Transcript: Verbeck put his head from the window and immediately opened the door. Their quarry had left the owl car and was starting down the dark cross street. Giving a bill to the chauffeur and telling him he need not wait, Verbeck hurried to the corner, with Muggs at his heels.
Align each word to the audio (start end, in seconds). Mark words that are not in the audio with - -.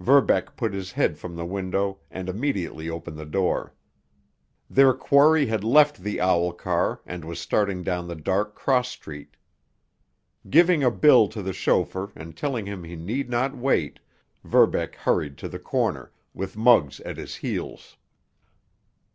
Verbeck 0.00 0.56
put 0.56 0.72
his 0.72 0.92
head 0.92 1.18
from 1.18 1.36
the 1.36 1.44
window 1.44 1.98
and 2.10 2.30
immediately 2.30 2.88
opened 2.88 3.18
the 3.18 3.26
door. 3.26 3.74
Their 4.70 4.94
quarry 4.94 5.44
had 5.44 5.62
left 5.62 5.98
the 5.98 6.22
owl 6.22 6.54
car 6.54 7.02
and 7.04 7.22
was 7.22 7.38
starting 7.38 7.82
down 7.82 8.08
the 8.08 8.14
dark 8.14 8.54
cross 8.54 8.88
street. 8.88 9.36
Giving 10.48 10.82
a 10.82 10.90
bill 10.90 11.28
to 11.28 11.42
the 11.42 11.52
chauffeur 11.52 12.10
and 12.16 12.34
telling 12.34 12.64
him 12.64 12.82
he 12.82 12.96
need 12.96 13.28
not 13.28 13.54
wait, 13.58 13.98
Verbeck 14.42 14.94
hurried 14.96 15.36
to 15.36 15.50
the 15.50 15.58
corner, 15.58 16.12
with 16.32 16.56
Muggs 16.56 17.00
at 17.00 17.18
his 17.18 17.34
heels. 17.34 17.98